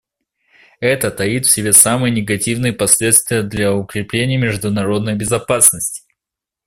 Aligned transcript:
Это 0.79 1.11
таит 1.11 1.45
в 1.45 1.51
себе 1.51 1.73
самые 1.73 2.11
негативные 2.11 2.73
последствия 2.73 3.43
для 3.43 3.71
укрепления 3.75 4.37
международной 4.39 5.13
безопасности. 5.15 6.01